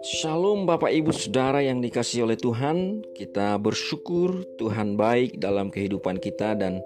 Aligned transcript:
Shalom 0.00 0.64
Bapak 0.64 0.88
Ibu 0.96 1.12
Saudara 1.12 1.60
yang 1.60 1.84
dikasih 1.84 2.24
oleh 2.24 2.40
Tuhan. 2.40 3.04
Kita 3.12 3.60
bersyukur 3.60 4.48
Tuhan 4.56 4.96
baik 4.96 5.36
dalam 5.36 5.68
kehidupan 5.68 6.24
kita 6.24 6.56
dan 6.56 6.80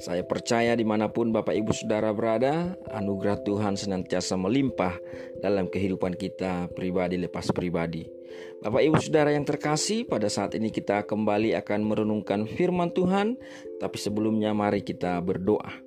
saya 0.00 0.24
percaya 0.24 0.72
di 0.72 0.88
mana 0.88 1.12
pun 1.12 1.28
Bapak 1.28 1.52
Ibu 1.52 1.76
Saudara 1.76 2.08
berada 2.16 2.72
Anugerah 2.88 3.44
Tuhan 3.44 3.76
senantiasa 3.76 4.40
melimpah 4.40 4.96
dalam 5.44 5.68
kehidupan 5.68 6.16
kita 6.16 6.72
pribadi 6.72 7.20
lepas 7.20 7.52
pribadi. 7.52 8.08
Bapak 8.64 8.80
Ibu 8.80 8.96
Saudara 8.96 9.36
yang 9.36 9.44
terkasih 9.44 10.08
pada 10.08 10.32
saat 10.32 10.56
ini 10.56 10.72
kita 10.72 11.04
kembali 11.04 11.52
akan 11.60 11.84
merenungkan 11.84 12.48
firman 12.48 12.96
Tuhan. 12.96 13.36
Tapi 13.76 13.96
sebelumnya 14.00 14.56
mari 14.56 14.80
kita 14.80 15.20
berdoa 15.20 15.83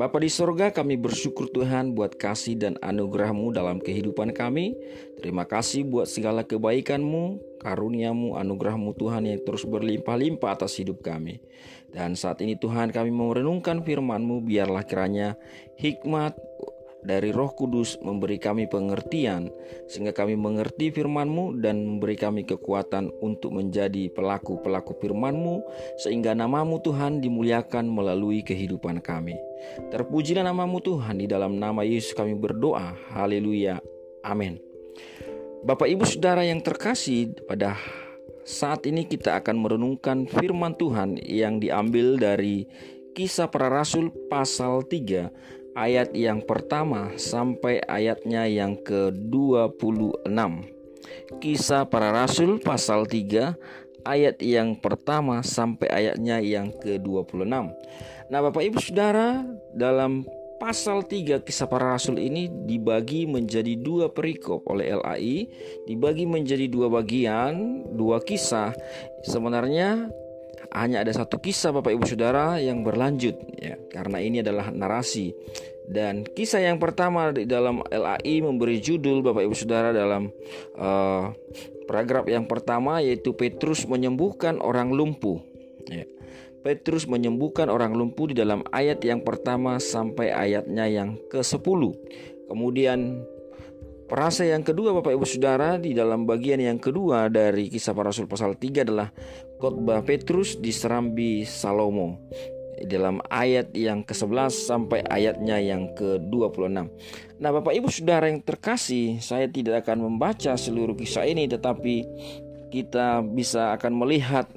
Bapa 0.00 0.16
di 0.16 0.32
sorga 0.32 0.72
kami 0.72 0.96
bersyukur 0.96 1.52
Tuhan 1.52 1.92
buat 1.92 2.16
kasih 2.16 2.56
dan 2.56 2.74
anugerahmu 2.80 3.52
dalam 3.52 3.78
kehidupan 3.78 4.32
kami. 4.32 4.72
Terima 5.20 5.44
kasih 5.44 5.84
buat 5.84 6.08
segala 6.08 6.46
kebaikanmu, 6.46 7.38
karuniamu, 7.60 8.40
anugerahmu 8.40 8.96
Tuhan 8.96 9.28
yang 9.28 9.40
terus 9.44 9.68
berlimpah-limpah 9.68 10.56
atas 10.56 10.80
hidup 10.80 11.04
kami. 11.04 11.44
Dan 11.92 12.16
saat 12.16 12.40
ini 12.40 12.56
Tuhan 12.56 12.94
kami 12.94 13.12
merenungkan 13.12 13.84
firmanmu 13.84 14.46
biarlah 14.46 14.86
kiranya 14.88 15.36
hikmat, 15.76 16.38
dari 17.04 17.32
Roh 17.32 17.52
Kudus 17.56 17.96
memberi 18.04 18.36
kami 18.36 18.68
pengertian 18.68 19.48
sehingga 19.88 20.12
kami 20.12 20.36
mengerti 20.36 20.92
firman-Mu 20.92 21.60
dan 21.60 21.84
memberi 21.84 22.16
kami 22.16 22.44
kekuatan 22.44 23.10
untuk 23.24 23.56
menjadi 23.56 24.12
pelaku-pelaku 24.12 24.96
firman-Mu 25.00 25.64
sehingga 26.00 26.36
namamu 26.36 26.80
Tuhan 26.84 27.24
dimuliakan 27.24 27.88
melalui 27.88 28.44
kehidupan 28.44 29.00
kami. 29.00 29.36
Terpujilah 29.92 30.44
namamu 30.44 30.80
Tuhan 30.80 31.20
di 31.20 31.26
dalam 31.28 31.56
nama 31.56 31.84
Yesus 31.84 32.16
kami 32.16 32.36
berdoa. 32.36 32.96
Haleluya. 33.12 33.80
Amin. 34.24 34.60
Bapak 35.60 35.92
Ibu 35.92 36.08
Saudara 36.08 36.40
yang 36.40 36.64
terkasih 36.64 37.36
pada 37.44 37.76
saat 38.48 38.88
ini 38.88 39.04
kita 39.04 39.44
akan 39.44 39.60
merenungkan 39.60 40.24
firman 40.24 40.72
Tuhan 40.80 41.20
yang 41.20 41.60
diambil 41.60 42.16
dari 42.16 42.64
Kisah 43.12 43.52
Para 43.52 43.68
Rasul 43.68 44.08
pasal 44.32 44.86
3 44.88 45.59
ayat 45.74 46.14
yang 46.16 46.42
pertama 46.42 47.14
sampai 47.16 47.82
ayatnya 47.86 48.46
yang 48.46 48.78
ke-26. 48.80 50.30
Kisah 51.38 51.86
para 51.86 52.10
Rasul 52.10 52.58
pasal 52.58 53.06
3 53.06 53.54
ayat 54.04 54.40
yang 54.40 54.78
pertama 54.78 55.44
sampai 55.44 55.88
ayatnya 55.90 56.40
yang 56.42 56.72
ke-26. 56.74 57.46
Nah, 58.30 58.40
Bapak 58.46 58.62
Ibu 58.62 58.78
Saudara, 58.78 59.42
dalam 59.74 60.22
pasal 60.60 61.02
3 61.02 61.40
kisah 61.40 61.66
para 61.66 61.96
rasul 61.96 62.20
ini 62.20 62.46
dibagi 62.68 63.24
menjadi 63.24 63.80
dua 63.80 64.12
perikop 64.12 64.68
oleh 64.68 64.92
LAI, 64.92 65.48
dibagi 65.88 66.28
menjadi 66.28 66.68
dua 66.68 66.92
bagian, 66.92 67.82
dua 67.96 68.20
kisah. 68.20 68.76
Sebenarnya 69.24 70.12
hanya 70.70 71.02
ada 71.02 71.10
satu 71.10 71.42
kisah 71.42 71.74
Bapak 71.74 71.94
Ibu 71.94 72.06
Saudara 72.06 72.58
yang 72.62 72.86
berlanjut 72.86 73.36
ya. 73.58 73.74
Karena 73.90 74.22
ini 74.22 74.42
adalah 74.42 74.70
narasi. 74.70 75.34
Dan 75.90 76.22
kisah 76.22 76.62
yang 76.62 76.78
pertama 76.78 77.34
di 77.34 77.50
dalam 77.50 77.82
LAI 77.90 78.38
memberi 78.42 78.78
judul 78.78 79.26
Bapak 79.26 79.42
Ibu 79.42 79.54
Saudara 79.58 79.90
dalam 79.90 80.30
uh, 80.78 81.34
paragraf 81.90 82.30
yang 82.30 82.46
pertama 82.46 83.02
yaitu 83.02 83.34
Petrus 83.34 83.82
menyembuhkan 83.90 84.62
orang 84.62 84.94
lumpuh 84.94 85.42
ya. 85.90 86.06
Petrus 86.62 87.10
menyembuhkan 87.10 87.66
orang 87.66 87.98
lumpuh 87.98 88.30
di 88.30 88.38
dalam 88.38 88.62
ayat 88.70 89.02
yang 89.02 89.26
pertama 89.26 89.82
sampai 89.82 90.30
ayatnya 90.30 90.86
yang 90.86 91.18
ke-10 91.32 91.80
kemudian 92.46 93.26
Perasa 94.10 94.42
yang 94.42 94.66
kedua 94.66 94.90
Bapak 94.90 95.14
Ibu 95.14 95.22
Saudara 95.22 95.78
di 95.78 95.94
dalam 95.94 96.26
bagian 96.26 96.58
yang 96.58 96.82
kedua 96.82 97.30
dari 97.30 97.70
kisah 97.70 97.94
para 97.94 98.10
rasul 98.10 98.26
pasal 98.26 98.58
3 98.58 98.82
adalah 98.82 99.06
khotbah 99.60 100.00
Petrus 100.00 100.56
di 100.56 100.72
Serambi 100.72 101.44
Salomo 101.44 102.16
dalam 102.88 103.20
ayat 103.28 103.76
yang 103.76 104.00
ke-11 104.00 104.48
sampai 104.48 105.04
ayatnya 105.04 105.60
yang 105.60 105.92
ke-26. 105.92 106.88
Nah, 107.36 107.50
Bapak 107.52 107.76
Ibu 107.76 107.92
Saudara 107.92 108.32
yang 108.32 108.40
terkasih, 108.40 109.20
saya 109.20 109.44
tidak 109.52 109.84
akan 109.84 110.08
membaca 110.08 110.56
seluruh 110.56 110.96
kisah 110.96 111.28
ini 111.28 111.44
tetapi 111.44 112.08
kita 112.72 113.20
bisa 113.20 113.76
akan 113.76 113.92
melihat 114.00 114.48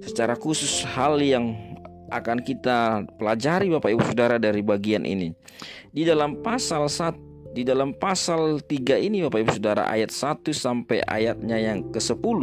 secara 0.00 0.38
khusus 0.38 0.86
hal 0.88 1.20
yang 1.20 1.52
akan 2.08 2.40
kita 2.40 3.04
pelajari 3.18 3.68
Bapak 3.68 3.92
Ibu 3.92 4.02
Saudara 4.08 4.40
dari 4.40 4.62
bagian 4.64 5.04
ini. 5.04 5.34
Di 5.90 6.06
dalam 6.06 6.40
pasal 6.40 6.88
1 6.88 7.26
di 7.56 7.64
dalam 7.64 7.96
pasal 7.96 8.60
3 8.60 9.00
ini 9.00 9.24
Bapak 9.24 9.40
Ibu 9.40 9.52
Saudara 9.56 9.88
ayat 9.88 10.12
1 10.12 10.44
sampai 10.52 11.00
ayatnya 11.08 11.56
yang 11.56 11.88
ke-10 11.88 12.40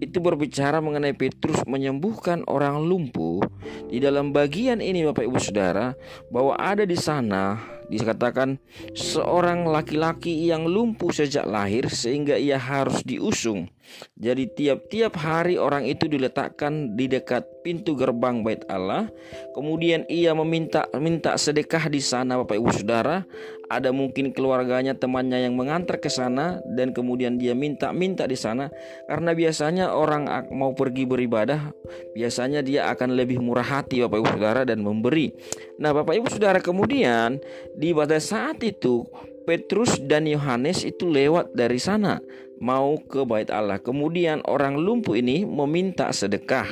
itu 0.00 0.18
berbicara 0.20 0.82
mengenai 0.84 1.16
Petrus 1.16 1.64
menyembuhkan 1.64 2.44
orang 2.48 2.84
lumpuh. 2.84 3.40
Di 3.88 4.02
dalam 4.02 4.34
bagian 4.34 4.82
ini 4.82 5.06
Bapak 5.06 5.24
Ibu 5.24 5.38
Saudara 5.40 5.96
bahwa 6.28 6.58
ada 6.58 6.84
di 6.84 6.96
sana 6.98 7.56
dikatakan 7.86 8.58
seorang 8.92 9.64
laki-laki 9.70 10.50
yang 10.50 10.66
lumpuh 10.66 11.14
sejak 11.14 11.46
lahir 11.46 11.86
sehingga 11.86 12.34
ia 12.36 12.58
harus 12.58 13.00
diusung. 13.06 13.70
Jadi 14.16 14.48
tiap-tiap 14.52 15.16
hari 15.16 15.60
orang 15.60 15.84
itu 15.84 16.08
diletakkan 16.08 16.96
di 16.96 17.08
dekat 17.08 17.44
pintu 17.66 17.98
gerbang 17.98 18.46
bait 18.46 18.62
Allah. 18.70 19.10
Kemudian 19.52 20.06
ia 20.06 20.30
meminta 20.32 20.86
minta 20.96 21.34
sedekah 21.34 21.90
di 21.90 21.98
sana 21.98 22.38
Bapak 22.38 22.56
Ibu 22.56 22.70
Saudara. 22.70 23.26
Ada 23.66 23.90
mungkin 23.90 24.30
keluarganya, 24.30 24.94
temannya 24.94 25.42
yang 25.42 25.58
mengantar 25.58 25.98
ke 25.98 26.06
sana 26.06 26.62
dan 26.78 26.94
kemudian 26.94 27.34
dia 27.34 27.50
minta-minta 27.50 28.22
di 28.22 28.38
sana 28.38 28.70
karena 29.10 29.34
biasanya 29.34 29.90
orang 29.90 30.30
mau 30.54 30.70
pergi 30.70 31.02
beribadah, 31.02 31.74
biasanya 32.14 32.62
dia 32.62 32.86
akan 32.94 33.18
lebih 33.18 33.42
murah 33.42 33.66
hati 33.66 34.06
Bapak 34.06 34.22
Ibu 34.22 34.28
Saudara 34.38 34.62
dan 34.62 34.86
memberi. 34.86 35.34
Nah, 35.82 35.90
Bapak 35.90 36.14
Ibu 36.14 36.30
Saudara 36.30 36.62
kemudian 36.62 37.42
di 37.74 37.90
pada 37.90 38.22
saat 38.22 38.62
itu 38.62 39.02
Petrus 39.46 39.98
dan 40.02 40.30
Yohanes 40.30 40.82
itu 40.82 41.10
lewat 41.10 41.54
dari 41.54 41.78
sana 41.78 42.22
mau 42.60 42.96
ke 43.00 43.24
bait 43.28 43.48
Allah. 43.52 43.80
Kemudian 43.80 44.40
orang 44.48 44.80
lumpuh 44.80 45.16
ini 45.16 45.44
meminta 45.44 46.08
sedekah. 46.12 46.66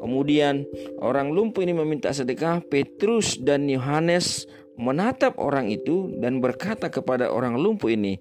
Kemudian 0.00 0.68
orang 1.00 1.32
lumpuh 1.32 1.64
ini 1.64 1.72
meminta 1.72 2.12
sedekah. 2.12 2.60
Petrus 2.66 3.40
dan 3.40 3.68
Yohanes 3.68 4.44
menatap 4.76 5.36
orang 5.36 5.68
itu 5.68 6.12
dan 6.20 6.40
berkata 6.40 6.88
kepada 6.88 7.28
orang 7.28 7.60
lumpuh 7.60 7.92
ini, 7.92 8.16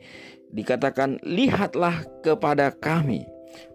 dikatakan, 0.51 1.19
"Lihatlah 1.23 2.03
kepada 2.23 2.75
kami." 2.75 3.23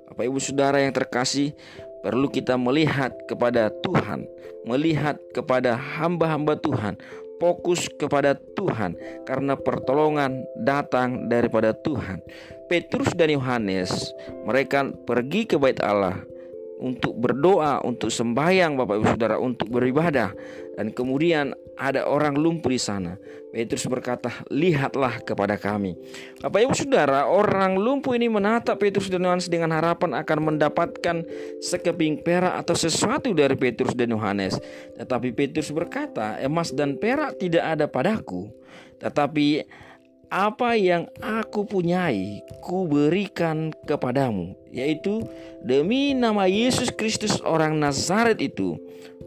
Bapak 0.06 0.25
Ibu 0.28 0.38
Saudara 0.41 0.78
yang 0.80 0.94
terkasih, 0.94 1.56
perlu 2.04 2.30
kita 2.30 2.54
melihat 2.54 3.12
kepada 3.26 3.72
Tuhan, 3.82 4.28
melihat 4.69 5.19
kepada 5.34 5.75
hamba-hamba 5.75 6.54
Tuhan, 6.60 6.94
fokus 7.42 7.91
kepada 7.91 8.38
Tuhan 8.66 8.99
karena 9.22 9.54
pertolongan 9.54 10.43
datang 10.59 11.31
daripada 11.31 11.71
Tuhan. 11.71 12.19
Petrus 12.66 13.15
dan 13.15 13.31
Yohanes 13.31 14.10
mereka 14.43 14.91
pergi 15.06 15.47
ke 15.47 15.54
bait 15.54 15.78
Allah 15.78 16.19
untuk 16.76 17.16
berdoa, 17.16 17.81
untuk 17.87 18.12
sembahyang 18.12 18.76
Bapak 18.76 18.94
Ibu 19.00 19.06
Saudara, 19.16 19.37
untuk 19.41 19.72
beribadah. 19.72 20.34
Dan 20.76 20.93
kemudian 20.93 21.56
ada 21.76 22.09
orang 22.09 22.34
lumpuh 22.34 22.72
di 22.72 22.81
sana. 22.81 23.20
Petrus 23.53 23.88
berkata, 23.88 24.28
lihatlah 24.53 25.16
kepada 25.25 25.56
kami. 25.56 25.97
Bapak 26.44 26.60
Ibu 26.60 26.75
Saudara, 26.76 27.25
orang 27.25 27.81
lumpuh 27.81 28.12
ini 28.12 28.28
menatap 28.28 28.76
Petrus 28.76 29.09
dan 29.09 29.25
Yohanes 29.25 29.48
dengan 29.48 29.72
harapan 29.72 30.12
akan 30.12 30.38
mendapatkan 30.53 31.25
sekeping 31.64 32.20
perak 32.20 32.60
atau 32.60 32.76
sesuatu 32.76 33.32
dari 33.32 33.56
Petrus 33.56 33.97
dan 33.97 34.12
Yohanes. 34.12 34.60
Tetapi 35.00 35.32
Petrus 35.32 35.72
berkata, 35.72 36.37
emas 36.44 36.69
dan 36.69 37.00
perak 37.00 37.41
tidak 37.41 37.64
ada 37.64 37.88
padaku. 37.88 38.53
Tetapi 39.00 39.64
apa 40.26 40.75
yang 40.75 41.06
aku 41.23 41.62
punyai 41.64 42.43
ku 42.58 42.90
berikan 42.90 43.70
kepadamu 43.87 44.58
yaitu 44.75 45.23
demi 45.62 46.19
nama 46.19 46.50
Yesus 46.50 46.90
Kristus 46.90 47.38
orang 47.46 47.78
Nazaret 47.78 48.43
itu 48.43 48.75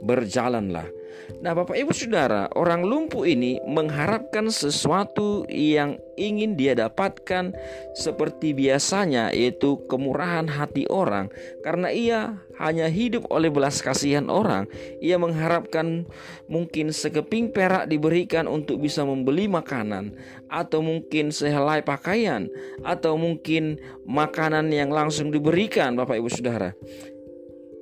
berjalanlah 0.03 0.98
Nah, 1.39 1.55
Bapak 1.55 1.77
Ibu 1.77 1.95
Saudara, 1.95 2.51
orang 2.57 2.83
lumpuh 2.83 3.23
ini 3.23 3.61
mengharapkan 3.63 4.51
sesuatu 4.51 5.47
yang 5.47 5.95
ingin 6.19 6.59
dia 6.59 6.75
dapatkan 6.75 7.55
seperti 7.95 8.51
biasanya, 8.51 9.31
yaitu 9.31 9.79
kemurahan 9.87 10.51
hati 10.51 10.83
orang, 10.91 11.31
karena 11.63 11.87
ia 11.95 12.19
hanya 12.59 12.91
hidup 12.91 13.23
oleh 13.31 13.47
belas 13.47 13.79
kasihan 13.79 14.27
orang. 14.27 14.67
Ia 14.99 15.15
mengharapkan 15.15 16.03
mungkin 16.51 16.91
sekeping 16.91 17.55
perak 17.55 17.87
diberikan 17.87 18.51
untuk 18.51 18.83
bisa 18.83 19.07
membeli 19.07 19.47
makanan, 19.47 20.11
atau 20.51 20.83
mungkin 20.83 21.31
sehelai 21.31 21.79
pakaian, 21.87 22.51
atau 22.83 23.15
mungkin 23.15 23.79
makanan 24.03 24.67
yang 24.75 24.91
langsung 24.91 25.31
diberikan, 25.31 25.95
Bapak 25.95 26.19
Ibu 26.19 26.27
Saudara. 26.27 26.75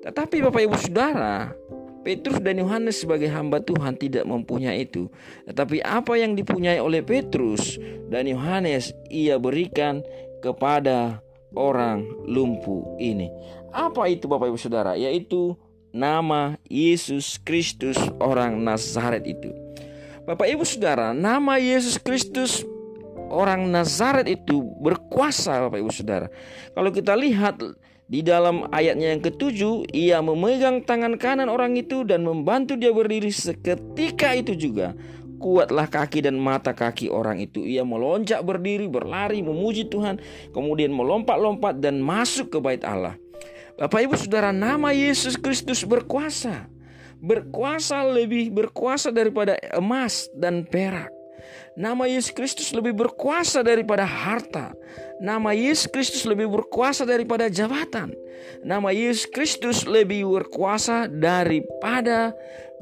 Tetapi, 0.06 0.40
Bapak 0.45 0.62
Ibu 0.62 0.78
Saudara, 0.78 1.51
Petrus 2.07 2.39
dan 2.39 2.56
Yohanes 2.56 3.04
sebagai 3.04 3.27
hamba 3.27 3.59
Tuhan 3.59 4.00
tidak 4.00 4.24
mempunyai 4.24 4.88
itu. 4.88 5.12
Tetapi 5.44 5.83
apa 5.83 6.15
yang 6.15 6.39
dipunyai 6.39 6.80
oleh 6.80 7.04
Petrus 7.04 7.75
dan 8.07 8.24
Yohanes 8.24 8.95
ia 9.12 9.36
berikan 9.36 10.00
kepada 10.39 11.19
orang 11.51 12.07
lumpuh 12.24 12.95
ini. 12.95 13.27
Apa 13.75 14.07
itu 14.07 14.31
Bapak 14.31 14.48
Ibu 14.48 14.56
Saudara? 14.56 14.95
Yaitu 14.95 15.59
nama 15.92 16.56
Yesus 16.71 17.36
Kristus 17.44 18.00
orang 18.24 18.56
Nazaret 18.63 19.27
itu. 19.27 19.51
Bapak 20.24 20.48
Ibu 20.48 20.63
Saudara, 20.63 21.12
nama 21.12 21.59
Yesus 21.59 22.00
Kristus 22.00 22.63
orang 23.27 23.68
Nazaret 23.68 24.31
itu 24.31 24.63
berkuasa 24.80 25.68
Bapak 25.68 25.83
Ibu 25.83 25.92
Saudara. 25.92 26.31
Kalau 26.71 26.88
kita 26.88 27.19
lihat 27.19 27.59
di 28.07 28.24
dalam 28.24 28.71
ayatnya 28.71 29.12
yang 29.12 29.19
ketujuh, 29.19 29.92
ia 29.92 30.24
memegang 30.24 30.80
tangan 30.80 31.19
kanan 31.19 31.51
orang 31.51 31.75
itu 31.75 32.07
dan 32.07 32.24
membantu 32.24 32.80
dia 32.80 32.95
berdiri 32.95 33.27
seketika 33.27 34.31
itu 34.31 34.56
juga. 34.56 34.95
Kuatlah 35.38 35.92
kaki 35.92 36.24
dan 36.24 36.39
mata 36.39 36.71
kaki 36.71 37.12
orang 37.12 37.44
itu. 37.44 37.68
Ia 37.68 37.83
melonjak 37.83 38.42
berdiri, 38.48 38.88
berlari, 38.88 39.44
memuji 39.44 39.92
Tuhan. 39.92 40.24
Kemudian 40.56 40.95
melompat-lompat 40.95 41.83
dan 41.83 42.00
masuk 42.00 42.56
ke 42.56 42.57
bait 42.63 42.81
Allah. 42.88 43.19
Bapak 43.75 44.00
ibu 44.07 44.15
saudara 44.15 44.56
nama 44.56 44.95
Yesus 44.95 45.36
Kristus 45.36 45.83
berkuasa. 45.83 46.71
Berkuasa 47.19 48.07
lebih 48.07 48.56
berkuasa 48.56 49.12
daripada 49.12 49.59
emas 49.75 50.31
dan 50.33 50.63
perak. 50.63 51.12
Nama 51.77 52.09
Yesus 52.09 52.33
Kristus 52.33 52.74
lebih 52.74 52.98
berkuasa 52.98 53.62
daripada 53.62 54.01
harta. 54.01 54.74
Nama 55.18 55.50
Yesus 55.54 55.90
Kristus 55.90 56.24
lebih 56.30 56.46
berkuasa 56.50 57.02
daripada 57.02 57.50
jabatan. 57.50 58.14
Nama 58.62 58.90
Yesus 58.94 59.25
Kristus 59.30 59.86
lebih 59.90 60.30
berkuasa 60.30 61.10
daripada 61.10 62.38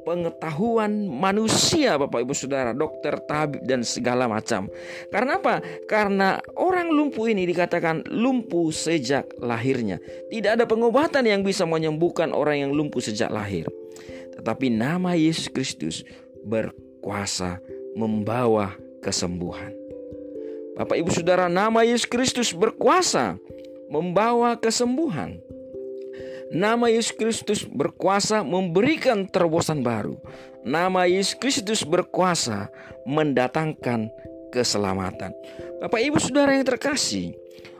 pengetahuan 0.05 1.09
manusia 1.09 1.97
Bapak 1.97 2.21
Ibu 2.21 2.35
Saudara, 2.37 2.71
dokter, 2.71 3.17
tabib 3.25 3.65
dan 3.65 3.81
segala 3.81 4.29
macam. 4.29 4.69
Karena 5.09 5.41
apa? 5.41 5.59
Karena 5.89 6.37
orang 6.55 6.93
lumpuh 6.93 7.25
ini 7.31 7.49
dikatakan 7.49 8.05
lumpuh 8.07 8.69
sejak 8.69 9.25
lahirnya. 9.41 9.97
Tidak 10.29 10.59
ada 10.59 10.69
pengobatan 10.69 11.25
yang 11.25 11.41
bisa 11.41 11.65
menyembuhkan 11.65 12.31
orang 12.31 12.69
yang 12.69 12.71
lumpuh 12.71 13.01
sejak 13.01 13.33
lahir. 13.33 13.65
Tetapi 14.37 14.69
nama 14.69 15.17
Yesus 15.17 15.49
Kristus 15.49 16.05
berkuasa 16.45 17.57
membawa 17.97 18.77
kesembuhan. 19.01 19.84
Bapak 20.75 20.99
Ibu 20.99 21.07
Saudara, 21.07 21.47
nama 21.47 21.87
Yesus 21.87 22.03
Kristus 22.03 22.51
berkuasa 22.51 23.39
membawa 23.87 24.59
kesembuhan. 24.59 25.39
Nama 26.51 26.91
Yesus 26.91 27.15
Kristus 27.15 27.63
berkuasa 27.63 28.43
memberikan 28.43 29.23
terobosan 29.23 29.81
baru. 29.81 30.19
Nama 30.67 31.07
Yesus 31.07 31.39
Kristus 31.39 31.87
berkuasa 31.87 32.67
mendatangkan 33.07 34.11
keselamatan. 34.51 35.31
Bapak 35.79 36.03
Ibu 36.03 36.19
Saudara 36.19 36.51
yang 36.51 36.67
terkasih, 36.67 37.31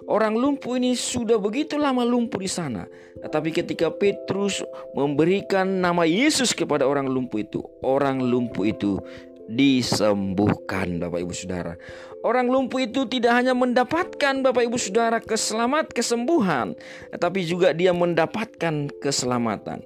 orang 0.07 0.39
lumpuh 0.39 0.79
ini 0.79 0.95
sudah 0.95 1.35
begitu 1.35 1.75
lama 1.75 2.07
lumpuh 2.07 2.39
di 2.39 2.47
sana. 2.47 2.87
Tetapi 3.19 3.51
ketika 3.51 3.91
Petrus 3.91 4.63
memberikan 4.95 5.67
nama 5.83 6.07
Yesus 6.07 6.55
kepada 6.55 6.87
orang 6.87 7.11
lumpuh 7.11 7.43
itu, 7.43 7.59
orang 7.83 8.23
lumpuh 8.23 8.71
itu 8.71 9.03
disembuhkan 9.45 10.97
Bapak 10.97 11.21
Ibu 11.21 11.33
Saudara. 11.33 11.77
Orang 12.25 12.49
lumpuh 12.49 12.81
itu 12.81 13.05
tidak 13.05 13.37
hanya 13.37 13.53
mendapatkan 13.53 14.41
Bapak 14.41 14.65
Ibu 14.65 14.77
Saudara 14.81 15.21
keselamat 15.21 15.93
kesembuhan, 15.93 16.73
tetapi 17.13 17.45
juga 17.45 17.69
dia 17.69 17.93
mendapatkan 17.93 18.89
keselamatan. 18.97 19.85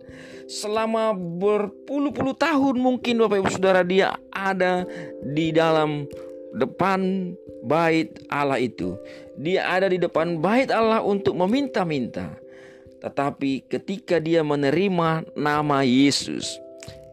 Selama 0.50 1.12
berpuluh-puluh 1.14 2.34
tahun 2.40 2.80
mungkin 2.80 3.20
Bapak 3.20 3.38
Ibu 3.44 3.50
Saudara 3.52 3.84
dia 3.84 4.16
ada 4.32 4.88
di 5.22 5.52
dalam 5.52 6.08
depan 6.56 7.36
bait 7.68 8.10
Allah 8.32 8.58
itu. 8.58 8.96
Dia 9.36 9.68
ada 9.68 9.92
di 9.92 10.00
depan 10.00 10.40
bait 10.40 10.72
Allah 10.72 11.04
untuk 11.04 11.36
meminta-minta. 11.36 12.40
Tetapi 13.00 13.68
ketika 13.68 14.20
dia 14.20 14.44
menerima 14.44 15.28
nama 15.36 15.78
Yesus, 15.84 16.60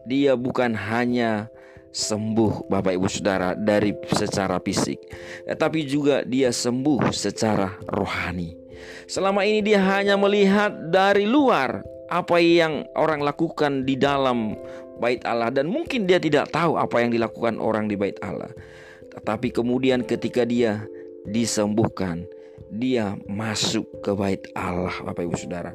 dia 0.07 0.35
bukan 0.35 0.75
hanya 0.75 1.47
sembuh 1.91 2.67
Bapak 2.69 2.93
Ibu 2.95 3.07
Saudara 3.09 3.53
dari 3.57 3.95
secara 4.11 4.61
fisik 4.61 4.99
Tetapi 5.47 5.79
juga 5.87 6.21
dia 6.27 6.53
sembuh 6.53 7.09
secara 7.11 7.71
rohani 7.89 8.67
Selama 9.07 9.43
ini 9.47 9.63
dia 9.63 9.79
hanya 9.79 10.19
melihat 10.19 10.91
dari 10.91 11.23
luar 11.23 11.83
apa 12.07 12.39
yang 12.39 12.87
orang 12.95 13.19
lakukan 13.23 13.83
di 13.83 13.99
dalam 13.99 14.55
bait 14.99 15.21
Allah 15.27 15.51
dan 15.51 15.67
mungkin 15.67 16.07
dia 16.07 16.17
tidak 16.17 16.51
tahu 16.51 16.79
apa 16.79 17.03
yang 17.03 17.11
dilakukan 17.11 17.59
orang 17.59 17.91
di 17.91 17.95
bait 17.99 18.15
Allah. 18.23 18.51
Tetapi 19.11 19.51
kemudian 19.51 20.03
ketika 20.03 20.47
dia 20.47 20.85
disembuhkan, 21.27 22.23
dia 22.71 23.15
masuk 23.27 23.87
ke 24.03 24.11
bait 24.15 24.43
Allah 24.55 24.93
Bapak 25.03 25.23
Ibu 25.27 25.35
Saudara. 25.35 25.71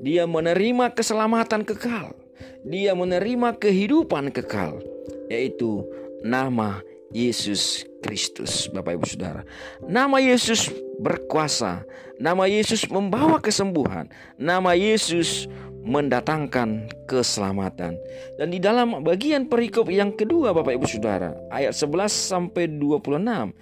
Dia 0.00 0.24
menerima 0.28 0.92
keselamatan 0.92 1.64
kekal. 1.64 2.16
Dia 2.64 2.96
menerima 2.96 3.60
kehidupan 3.60 4.32
kekal 4.32 4.80
yaitu 5.28 5.84
nama 6.24 6.80
Yesus 7.14 7.86
Kristus, 8.02 8.66
Bapak 8.74 8.98
Ibu 8.98 9.06
Saudara. 9.06 9.46
Nama 9.86 10.18
Yesus 10.18 10.68
berkuasa, 10.98 11.86
nama 12.18 12.44
Yesus 12.50 12.84
membawa 12.90 13.38
kesembuhan, 13.38 14.10
nama 14.36 14.74
Yesus 14.74 15.46
mendatangkan 15.84 16.88
keselamatan. 17.06 17.94
Dan 18.40 18.48
di 18.50 18.58
dalam 18.58 19.04
bagian 19.04 19.46
perikop 19.46 19.92
yang 19.92 20.16
kedua 20.16 20.56
Bapak 20.56 20.74
Ibu 20.74 20.86
Saudara, 20.88 21.36
ayat 21.52 21.76
11 21.76 22.08
sampai 22.10 22.66
26, 22.66 23.54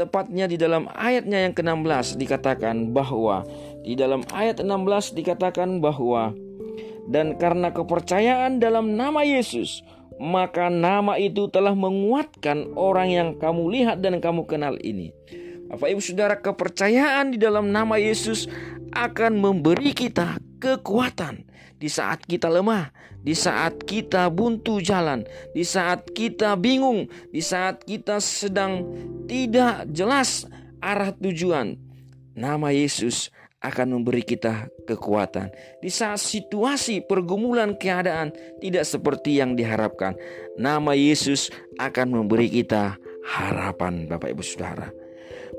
tepatnya 0.00 0.48
di 0.48 0.56
dalam 0.56 0.88
ayatnya 0.96 1.44
yang 1.44 1.52
ke-16 1.52 2.16
dikatakan 2.16 2.96
bahwa 2.96 3.44
di 3.84 3.96
dalam 3.96 4.24
ayat 4.32 4.60
16 4.60 5.12
dikatakan 5.12 5.80
bahwa 5.84 6.32
dan 7.10 7.36
karena 7.36 7.68
kepercayaan 7.74 8.62
dalam 8.62 8.96
nama 8.96 9.20
Yesus 9.26 9.84
maka 10.20 10.68
nama 10.68 11.16
itu 11.16 11.48
telah 11.48 11.72
menguatkan 11.72 12.76
orang 12.76 13.08
yang 13.08 13.28
kamu 13.40 13.72
lihat 13.72 14.04
dan 14.04 14.20
kamu 14.20 14.44
kenal 14.44 14.76
ini. 14.84 15.16
Bapak 15.72 15.88
Ibu 15.96 16.02
Saudara, 16.04 16.36
kepercayaan 16.36 17.32
di 17.32 17.38
dalam 17.40 17.72
nama 17.72 17.96
Yesus 17.96 18.44
akan 18.92 19.40
memberi 19.40 19.96
kita 19.96 20.36
kekuatan 20.60 21.48
di 21.80 21.88
saat 21.88 22.20
kita 22.28 22.52
lemah, 22.52 22.92
di 23.24 23.32
saat 23.32 23.80
kita 23.88 24.28
buntu 24.28 24.84
jalan, 24.84 25.24
di 25.56 25.64
saat 25.64 26.04
kita 26.12 26.52
bingung, 26.60 27.08
di 27.32 27.40
saat 27.40 27.80
kita 27.88 28.20
sedang 28.20 28.84
tidak 29.24 29.88
jelas 29.88 30.44
arah 30.84 31.16
tujuan. 31.16 31.80
Nama 32.36 32.68
Yesus 32.76 33.32
akan 33.60 34.00
memberi 34.00 34.24
kita 34.24 34.72
kekuatan 34.88 35.52
di 35.84 35.92
saat 35.92 36.20
situasi 36.20 37.04
pergumulan 37.04 37.76
keadaan 37.76 38.32
tidak 38.64 38.88
seperti 38.88 39.36
yang 39.40 39.52
diharapkan. 39.52 40.16
Nama 40.56 40.96
Yesus 40.96 41.52
akan 41.76 42.20
memberi 42.20 42.48
kita 42.48 42.96
harapan, 43.24 44.08
Bapak 44.08 44.32
Ibu 44.32 44.40
Saudara. 44.44 44.88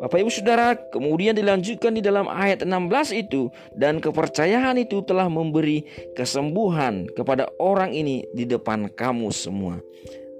Bapak 0.01 0.17
Ibu 0.17 0.33
Saudara, 0.33 0.73
kemudian 0.89 1.37
dilanjutkan 1.37 1.93
di 1.93 2.01
dalam 2.01 2.25
ayat 2.25 2.65
16 2.65 3.13
itu 3.13 3.53
dan 3.77 4.01
kepercayaan 4.01 4.81
itu 4.81 5.05
telah 5.05 5.29
memberi 5.29 5.85
kesembuhan 6.17 7.05
kepada 7.13 7.45
orang 7.61 7.93
ini 7.93 8.25
di 8.33 8.49
depan 8.49 8.89
kamu 8.89 9.29
semua. 9.29 9.77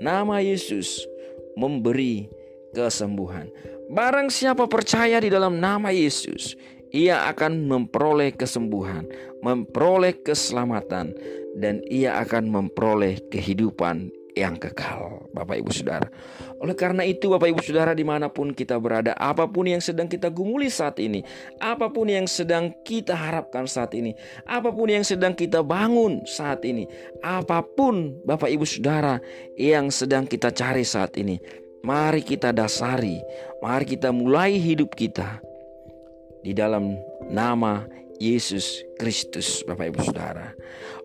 Nama 0.01 0.41
Yesus 0.41 1.05
memberi 1.53 2.25
kesembuhan. 2.73 3.53
Barang 3.91 4.33
siapa 4.33 4.65
percaya 4.65 5.21
di 5.21 5.29
dalam 5.29 5.61
nama 5.61 5.93
Yesus, 5.93 6.57
ia 6.91 7.27
akan 7.31 7.67
memperoleh 7.67 8.36
kesembuhan, 8.36 9.07
memperoleh 9.39 10.15
keselamatan, 10.21 11.15
dan 11.55 11.83
ia 11.88 12.19
akan 12.19 12.51
memperoleh 12.51 13.19
kehidupan 13.31 14.12
yang 14.31 14.55
kekal, 14.55 15.27
Bapak 15.36 15.60
Ibu 15.60 15.71
Saudara. 15.75 16.07
Oleh 16.63 16.71
karena 16.71 17.03
itu, 17.03 17.27
Bapak 17.27 17.51
Ibu 17.51 17.60
Saudara, 17.60 17.91
di 17.91 18.07
mana 18.07 18.31
pun 18.31 18.55
kita 18.55 18.79
berada, 18.79 19.12
apa 19.19 19.43
pun 19.43 19.67
yang 19.67 19.83
sedang 19.83 20.07
kita 20.07 20.31
gumuli 20.31 20.71
saat 20.71 21.03
ini, 21.03 21.19
apa 21.60 21.91
pun 21.91 22.07
yang 22.07 22.27
sedang 22.31 22.71
kita 22.88 23.12
harapkan 23.12 23.67
saat 23.67 23.91
ini, 23.91 24.15
apa 24.48 24.71
pun 24.71 24.88
yang 24.88 25.03
sedang 25.03 25.36
kita 25.36 25.60
bangun 25.63 26.24
saat 26.24 26.63
ini, 26.63 26.88
apa 27.19 27.60
pun 27.63 28.15
Bapak 28.24 28.48
Ibu 28.48 28.63
Saudara 28.63 29.19
yang 29.60 29.91
sedang 29.91 30.24
kita 30.24 30.55
cari 30.55 30.88
saat 30.88 31.12
ini, 31.19 31.36
mari 31.83 32.24
kita 32.24 32.55
dasari, 32.55 33.19
mari 33.60 33.83
kita 33.83 34.15
mulai 34.15 34.55
hidup 34.55 34.95
kita 34.95 35.50
di 36.41 36.51
dalam 36.53 36.98
nama 37.29 37.86
Yesus 38.21 38.86
Kristus 39.01 39.65
Bapak 39.65 39.93
Ibu 39.93 40.00
Saudara. 40.05 40.53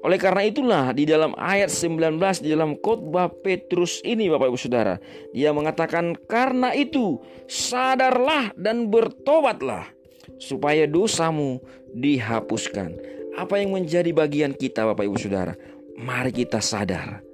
Oleh 0.05 0.21
karena 0.21 0.43
itulah 0.45 0.85
di 0.93 1.09
dalam 1.09 1.33
ayat 1.41 1.73
19 1.73 2.21
di 2.45 2.53
dalam 2.53 2.77
khotbah 2.81 3.33
Petrus 3.33 4.05
ini 4.05 4.29
Bapak 4.29 4.53
Ibu 4.53 4.59
Saudara, 4.61 5.01
dia 5.33 5.53
mengatakan 5.57 6.13
karena 6.29 6.77
itu 6.77 7.17
sadarlah 7.49 8.53
dan 8.59 8.93
bertobatlah 8.93 9.89
supaya 10.37 10.85
dosamu 10.85 11.63
dihapuskan. 11.97 12.93
Apa 13.37 13.61
yang 13.61 13.77
menjadi 13.77 14.13
bagian 14.17 14.53
kita 14.57 14.85
Bapak 14.85 15.05
Ibu 15.09 15.17
Saudara? 15.21 15.57
mari 15.97 16.31
kita 16.31 16.61
sadar 16.61 17.25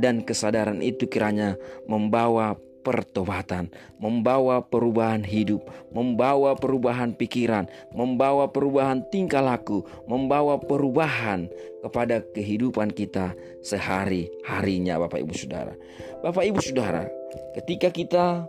dan 0.00 0.24
kesadaran 0.24 0.80
itu 0.80 1.06
kiranya 1.06 1.54
membawa 1.84 2.56
pertobatan, 2.86 3.66
membawa 3.98 4.62
perubahan 4.62 5.26
hidup, 5.26 5.66
membawa 5.90 6.54
perubahan 6.54 7.10
pikiran, 7.10 7.66
membawa 7.90 8.46
perubahan 8.46 9.02
tingkah 9.10 9.42
laku, 9.42 9.82
membawa 10.06 10.54
perubahan 10.62 11.50
kepada 11.82 12.22
kehidupan 12.30 12.94
kita 12.94 13.34
sehari-harinya 13.66 15.02
Bapak 15.02 15.26
Ibu 15.26 15.34
Saudara. 15.34 15.74
Bapak 16.22 16.46
Ibu 16.46 16.62
Saudara, 16.62 17.10
ketika 17.58 17.90
kita 17.90 18.46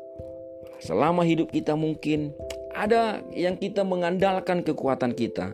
selama 0.77 1.25
hidup 1.25 1.49
kita 1.49 1.73
mungkin 1.73 2.37
ada 2.77 3.25
yang 3.33 3.57
kita 3.57 3.81
mengandalkan 3.81 4.61
kekuatan 4.61 5.17
kita, 5.17 5.49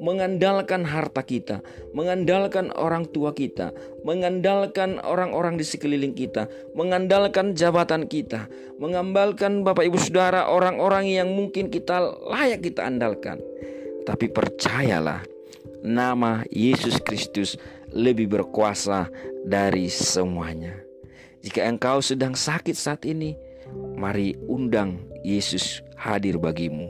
mengandalkan 0.00 0.82
harta 0.82 1.22
kita, 1.22 1.62
mengandalkan 1.94 2.74
orang 2.74 3.06
tua 3.06 3.30
kita, 3.30 3.70
mengandalkan 4.02 4.98
orang-orang 5.02 5.54
di 5.54 5.64
sekeliling 5.66 6.14
kita, 6.14 6.50
mengandalkan 6.74 7.54
jabatan 7.54 8.10
kita, 8.10 8.50
mengandalkan 8.82 9.62
Bapak 9.62 9.86
Ibu 9.86 9.98
Saudara 9.98 10.50
orang-orang 10.50 11.06
yang 11.06 11.30
mungkin 11.30 11.70
kita 11.70 12.02
layak 12.26 12.66
kita 12.66 12.86
andalkan. 12.90 13.38
Tapi 14.04 14.28
percayalah, 14.28 15.24
nama 15.84 16.44
Yesus 16.50 16.98
Kristus 17.00 17.56
lebih 17.94 18.32
berkuasa 18.32 19.08
dari 19.46 19.86
semuanya. 19.92 20.74
Jika 21.44 21.60
engkau 21.68 22.00
sedang 22.00 22.32
sakit 22.32 22.72
saat 22.72 23.04
ini, 23.04 23.36
mari 23.94 24.32
undang 24.48 24.96
Yesus 25.20 25.84
hadir 25.96 26.40
bagimu. 26.40 26.88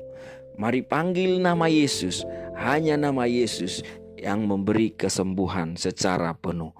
Mari 0.54 0.86
panggil 0.86 1.42
nama 1.42 1.66
Yesus, 1.66 2.22
hanya 2.58 2.98
nama 2.98 3.26
Yesus 3.26 3.82
yang 4.18 4.48
memberi 4.48 4.94
kesembuhan 4.94 5.76
secara 5.76 6.32
penuh. 6.32 6.72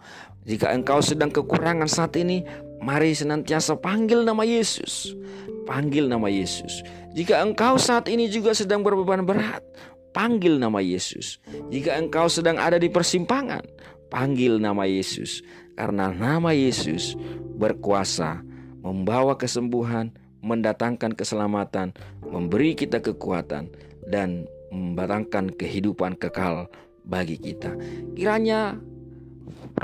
Jika 0.44 0.72
engkau 0.72 1.00
sedang 1.00 1.32
kekurangan 1.32 1.88
saat 1.88 2.16
ini, 2.20 2.44
mari 2.84 3.16
senantiasa 3.16 3.80
panggil 3.80 4.24
nama 4.24 4.44
Yesus. 4.44 5.16
Panggil 5.64 6.08
nama 6.08 6.28
Yesus. 6.28 6.84
Jika 7.16 7.40
engkau 7.40 7.80
saat 7.80 8.12
ini 8.12 8.28
juga 8.28 8.52
sedang 8.52 8.84
berbeban 8.84 9.24
berat, 9.24 9.64
panggil 10.12 10.60
nama 10.60 10.84
Yesus. 10.84 11.40
Jika 11.72 11.96
engkau 11.96 12.28
sedang 12.28 12.60
ada 12.60 12.76
di 12.76 12.92
persimpangan, 12.92 13.64
panggil 14.12 14.60
nama 14.60 14.84
Yesus. 14.84 15.40
Karena 15.74 16.12
nama 16.12 16.54
Yesus 16.54 17.16
berkuasa 17.56 18.44
membawa 18.84 19.34
kesembuhan, 19.40 20.12
mendatangkan 20.44 21.16
keselamatan, 21.16 21.96
memberi 22.20 22.76
kita 22.76 23.00
kekuatan, 23.00 23.72
dan 24.12 24.44
membatangkan 24.74 25.54
kehidupan 25.54 26.18
kekal 26.18 26.66
bagi 27.06 27.38
kita. 27.38 27.78
Kiranya 28.18 28.74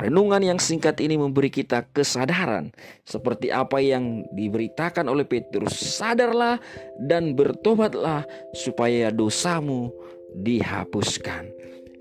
renungan 0.02 0.42
yang 0.42 0.58
singkat 0.58 0.98
ini 0.98 1.14
memberi 1.14 1.50
kita 1.50 1.86
kesadaran 1.94 2.74
seperti 3.06 3.54
apa 3.54 3.78
yang 3.78 4.26
diberitakan 4.34 5.06
oleh 5.06 5.22
Petrus. 5.22 5.78
Sadarlah 5.78 6.58
dan 7.06 7.38
bertobatlah 7.38 8.26
supaya 8.58 9.14
dosamu 9.14 9.94
dihapuskan. 10.34 11.50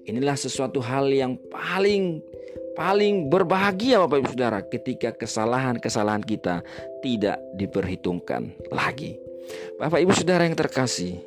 Inilah 0.09 0.37
sesuatu 0.37 0.81
hal 0.81 1.13
yang 1.13 1.37
paling 1.53 2.25
paling 2.73 3.27
berbahagia 3.27 3.99
Bapak 4.01 4.23
Ibu 4.23 4.29
Saudara 4.33 4.59
ketika 4.63 5.11
kesalahan-kesalahan 5.11 6.23
kita 6.23 6.63
tidak 7.03 7.37
diperhitungkan 7.59 8.55
lagi. 8.71 9.19
Bapak 9.77 9.99
Ibu 9.99 10.13
Saudara 10.15 10.47
yang 10.47 10.55
terkasih, 10.55 11.19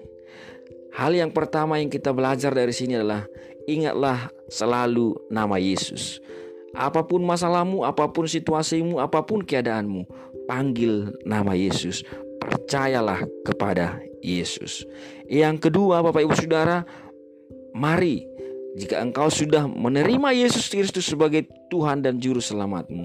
hal 0.97 1.13
yang 1.17 1.33
pertama 1.33 1.81
yang 1.81 1.89
kita 1.89 2.13
belajar 2.13 2.53
dari 2.53 2.73
sini 2.73 3.01
adalah 3.01 3.25
ingatlah 3.67 4.29
selalu 4.49 5.17
nama 5.33 5.57
Yesus. 5.57 6.21
Apa 6.73 7.05
pun 7.05 7.21
masalahmu, 7.21 7.85
apa 7.85 8.09
pun 8.09 8.25
situasimu, 8.25 8.97
apa 8.97 9.21
pun 9.25 9.45
keadaanmu, 9.45 10.09
panggil 10.49 11.13
nama 11.29 11.53
Yesus. 11.53 12.01
Percayalah 12.41 13.23
kepada 13.45 14.01
Yesus. 14.25 14.89
Yang 15.29 15.69
kedua, 15.69 16.01
Bapak 16.01 16.25
Ibu 16.25 16.35
Saudara, 16.35 16.83
mari 17.77 18.25
jika 18.73 19.05
engkau 19.05 19.29
sudah 19.29 19.69
menerima 19.69 20.33
Yesus 20.33 20.73
Kristus 20.73 21.05
sebagai 21.05 21.45
Tuhan 21.69 22.01
dan 22.01 22.17
Juru 22.17 22.41
Selamatmu, 22.41 23.05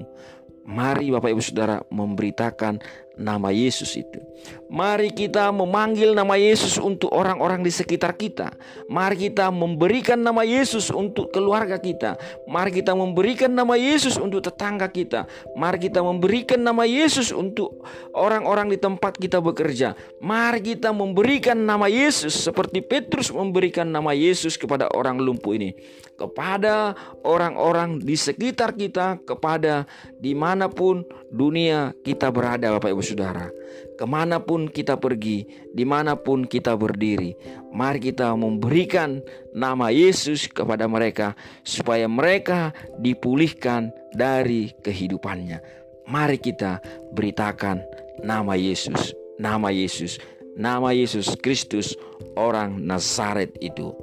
mari 0.64 1.12
Bapak 1.12 1.28
Ibu 1.36 1.42
Saudara 1.44 1.84
memberitakan 1.92 2.80
nama 3.18 3.50
Yesus 3.50 3.98
itu. 3.98 4.22
Mari 4.68 5.10
kita 5.10 5.48
memanggil 5.50 6.12
nama 6.12 6.36
Yesus 6.36 6.76
untuk 6.76 7.10
orang-orang 7.10 7.64
di 7.64 7.72
sekitar 7.72 8.14
kita. 8.14 8.52
Mari 8.86 9.28
kita 9.28 9.48
memberikan 9.48 10.20
nama 10.20 10.44
Yesus 10.44 10.92
untuk 10.92 11.32
keluarga 11.32 11.80
kita. 11.80 12.20
Mari 12.46 12.80
kita 12.80 12.92
memberikan 12.92 13.50
nama 13.50 13.74
Yesus 13.74 14.20
untuk 14.20 14.44
tetangga 14.44 14.86
kita. 14.92 15.24
Mari 15.56 15.88
kita 15.88 16.04
memberikan 16.04 16.60
nama 16.60 16.84
Yesus 16.84 17.32
untuk 17.32 17.82
orang-orang 18.12 18.70
di 18.70 18.78
tempat 18.78 19.16
kita 19.16 19.40
bekerja. 19.40 19.96
Mari 20.20 20.60
kita 20.60 20.92
memberikan 20.92 21.58
nama 21.58 21.88
Yesus 21.88 22.36
seperti 22.46 22.84
Petrus 22.84 23.32
memberikan 23.32 23.88
nama 23.88 24.12
Yesus 24.12 24.60
kepada 24.60 24.86
orang 24.92 25.18
lumpuh 25.18 25.56
ini. 25.56 25.74
Kepada 26.18 26.98
orang-orang 27.22 28.02
di 28.02 28.18
sekitar 28.18 28.74
kita, 28.74 29.22
kepada 29.22 29.86
di 30.18 30.34
mana 30.34 30.66
pun 30.66 31.06
dunia 31.30 31.94
kita 32.02 32.28
berada 32.34 32.74
Bapak 32.74 32.90
Ibu 32.90 33.07
Saudara. 33.08 33.48
Ke 33.96 34.04
mana 34.06 34.38
pun 34.38 34.68
kita 34.68 35.00
pergi, 35.00 35.48
di 35.74 35.82
mana 35.82 36.14
pun 36.14 36.46
kita 36.46 36.78
berdiri 36.78 37.34
Mari 37.74 38.12
kita 38.12 38.30
memberikan 38.38 39.18
nama 39.50 39.90
Yesus 39.90 40.46
kepada 40.46 40.86
mereka 40.86 41.34
Supaya 41.66 42.06
mereka 42.06 42.70
dipulihkan 43.00 43.90
dari 44.14 44.70
kehidupannya. 44.84 45.58
Mari 46.06 46.38
kita 46.38 46.78
beritakan 47.16 47.82
nama 48.22 48.54
Yesus 48.54 49.16
Nama 49.40 49.72
Yesus 49.72 50.20
Nama 50.58 50.90
Yesus 50.90 51.38
Kristus 51.38 51.94
orang 52.34 52.82
Nazaret 52.82 53.54
itu. 53.62 53.94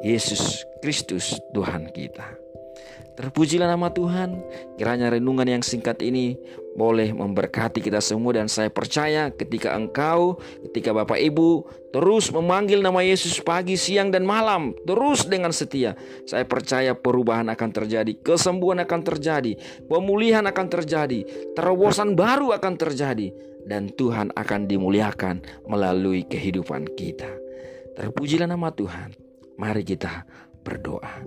Yesus 0.00 0.64
Kristus 0.80 1.36
Tuhan 1.52 1.92
kita 1.92 2.49
Terpujilah 3.20 3.68
nama 3.68 3.92
Tuhan. 3.92 4.40
Kiranya 4.80 5.12
renungan 5.12 5.44
yang 5.44 5.60
singkat 5.60 6.00
ini 6.00 6.40
boleh 6.72 7.12
memberkati 7.12 7.84
kita 7.84 8.00
semua 8.00 8.32
dan 8.32 8.48
saya 8.48 8.72
percaya 8.72 9.28
ketika 9.28 9.76
engkau, 9.76 10.40
ketika 10.70 10.96
Bapak 10.96 11.20
Ibu 11.20 11.68
terus 11.92 12.32
memanggil 12.32 12.80
nama 12.80 13.02
Yesus 13.04 13.42
pagi, 13.42 13.74
siang 13.74 14.08
dan 14.14 14.24
malam, 14.24 14.72
terus 14.86 15.26
dengan 15.26 15.50
setia, 15.50 15.98
saya 16.24 16.46
percaya 16.46 16.96
perubahan 16.96 17.50
akan 17.52 17.70
terjadi, 17.74 18.14
kesembuhan 18.24 18.80
akan 18.88 19.00
terjadi, 19.02 19.52
pemulihan 19.90 20.46
akan 20.46 20.66
terjadi, 20.70 21.26
terobosan 21.52 22.16
baru 22.16 22.56
akan 22.56 22.74
terjadi 22.78 23.34
dan 23.66 23.92
Tuhan 23.92 24.32
akan 24.32 24.70
dimuliakan 24.70 25.68
melalui 25.68 26.24
kehidupan 26.24 26.96
kita. 26.96 27.28
Terpujilah 27.98 28.48
nama 28.48 28.72
Tuhan. 28.72 29.12
Mari 29.60 29.84
kita 29.84 30.24
berdoa. 30.64 31.20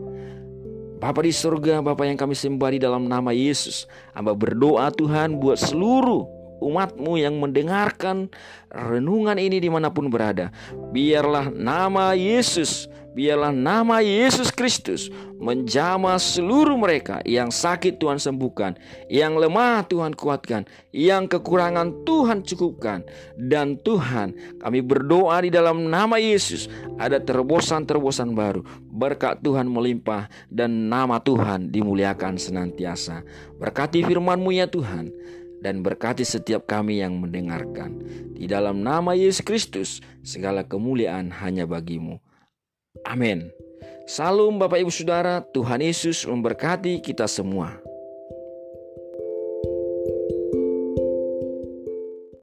Bapa 1.03 1.19
di 1.19 1.35
surga, 1.35 1.83
Bapa 1.83 2.07
yang 2.07 2.15
kami 2.15 2.31
sembah 2.31 2.69
di 2.71 2.79
dalam 2.79 3.11
nama 3.11 3.35
Yesus. 3.35 3.91
Hamba 4.15 4.31
berdoa 4.31 4.87
Tuhan 4.87 5.35
buat 5.35 5.59
seluruh 5.59 6.23
umatmu 6.63 7.19
yang 7.19 7.43
mendengarkan 7.43 8.31
renungan 8.71 9.35
ini 9.35 9.59
di 9.59 9.67
mana 9.67 9.91
pun 9.91 10.07
berada. 10.07 10.47
Biarlah 10.95 11.51
nama 11.51 12.15
Yesus 12.15 12.87
Biarlah 13.13 13.53
nama 13.53 14.01
Yesus 14.01 14.49
Kristus 14.49 15.13
menjamah 15.37 16.17
seluruh 16.17 16.73
mereka 16.73 17.21
yang 17.29 17.53
sakit 17.53 18.01
Tuhan 18.01 18.17
sembuhkan, 18.17 18.73
yang 19.05 19.37
lemah 19.37 19.85
Tuhan 19.85 20.17
kuatkan, 20.17 20.65
yang 20.89 21.29
kekurangan 21.29 22.09
Tuhan 22.09 22.41
cukupkan. 22.41 23.05
Dan 23.37 23.77
Tuhan 23.85 24.57
kami 24.57 24.81
berdoa 24.81 25.45
di 25.45 25.53
dalam 25.53 25.93
nama 25.93 26.17
Yesus 26.17 26.65
ada 26.97 27.21
terobosan-terobosan 27.21 28.33
baru. 28.33 28.65
Berkat 28.93 29.41
Tuhan 29.41 29.65
melimpah 29.65 30.29
dan 30.53 30.69
nama 30.85 31.17
Tuhan 31.17 31.73
dimuliakan 31.73 32.37
senantiasa. 32.37 33.25
Berkati 33.57 34.05
firman-Mu 34.05 34.53
ya 34.53 34.69
Tuhan 34.69 35.09
dan 35.65 35.81
berkati 35.81 36.21
setiap 36.21 36.69
kami 36.69 37.01
yang 37.01 37.17
mendengarkan. 37.17 37.97
Di 38.37 38.45
dalam 38.45 38.85
nama 38.85 39.17
Yesus 39.17 39.41
Kristus, 39.41 39.89
segala 40.21 40.61
kemuliaan 40.61 41.33
hanya 41.41 41.65
bagimu. 41.65 42.21
Amin. 43.01 43.49
Salam 44.05 44.59
Bapak 44.61 44.83
Ibu 44.83 44.91
Saudara, 44.91 45.41
Tuhan 45.41 45.79
Yesus 45.81 46.27
memberkati 46.27 47.01
kita 47.01 47.25
semua. 47.25 47.82